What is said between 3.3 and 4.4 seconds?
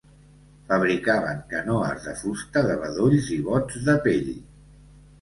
i bots de pell.